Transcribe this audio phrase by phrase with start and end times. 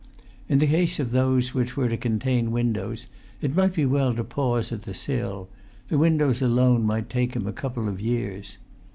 [0.49, 3.05] In the case of those which were to contain windows,
[3.39, 5.47] it might be well to pause at the sill;
[5.89, 8.57] the windows alone might take him a couple of years.